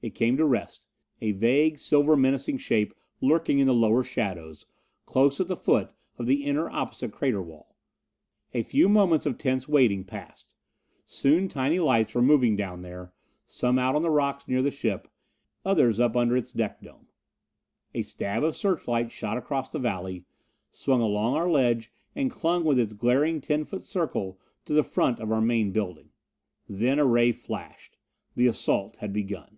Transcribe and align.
It 0.00 0.14
came 0.14 0.36
to 0.36 0.44
rest, 0.44 0.86
a 1.20 1.32
vague 1.32 1.76
silver 1.76 2.14
menacing 2.16 2.58
shape 2.58 2.94
lurking 3.20 3.58
in 3.58 3.66
the 3.66 3.74
lower 3.74 4.04
shadows, 4.04 4.64
close 5.06 5.40
at 5.40 5.48
the 5.48 5.56
foot 5.56 5.90
of 6.18 6.26
the 6.26 6.44
inner 6.44 6.70
opposite 6.70 7.10
crater 7.10 7.42
wall. 7.42 7.74
A 8.54 8.62
few 8.62 8.88
moments 8.88 9.26
of 9.26 9.36
tense 9.38 9.66
waiting 9.66 10.04
passed. 10.04 10.54
Soon 11.04 11.48
tiny 11.48 11.80
lights 11.80 12.14
were 12.14 12.22
moving 12.22 12.54
down 12.54 12.82
there, 12.82 13.12
some 13.44 13.76
out 13.76 13.96
on 13.96 14.02
the 14.02 14.08
rocks 14.10 14.46
near 14.46 14.62
the 14.62 14.70
ship, 14.70 15.08
others 15.64 15.98
up 15.98 16.16
under 16.16 16.36
its 16.36 16.52
deck 16.52 16.80
dome. 16.80 17.08
A 17.92 18.02
stab 18.02 18.44
of 18.44 18.54
searchlight 18.54 19.10
shot 19.10 19.36
across 19.36 19.72
the 19.72 19.80
valley, 19.80 20.24
swung 20.72 21.00
along 21.00 21.34
our 21.34 21.50
ledge 21.50 21.90
and 22.14 22.30
clung 22.30 22.62
with 22.64 22.78
its 22.78 22.92
glaring 22.92 23.40
ten 23.40 23.64
foot 23.64 23.82
circle 23.82 24.38
to 24.64 24.72
the 24.74 24.84
front 24.84 25.18
of 25.18 25.32
our 25.32 25.40
main 25.40 25.72
building. 25.72 26.10
Then 26.68 27.00
a 27.00 27.04
ray 27.04 27.32
flashed. 27.32 27.96
The 28.36 28.46
assault 28.46 28.98
had 28.98 29.12
begun! 29.12 29.56